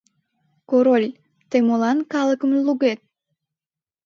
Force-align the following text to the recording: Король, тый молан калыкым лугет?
Король, 0.69 1.07
тый 1.49 1.61
молан 1.67 1.97
калыкым 2.11 2.51
лугет? 2.67 2.99